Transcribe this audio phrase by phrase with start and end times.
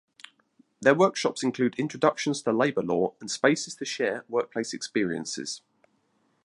[0.81, 5.61] Their workshops include introductions to labor law and spaces to share workplace experiences.